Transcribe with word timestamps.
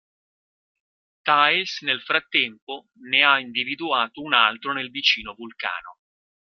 Tails 1.21 1.81
nel 1.83 2.01
frattempo 2.01 2.87
ne 3.07 3.23
ha 3.23 3.39
individuato 3.39 4.23
un 4.23 4.33
altro 4.33 4.73
nel 4.73 4.89
vicino 4.89 5.35
vulcano. 5.35 5.99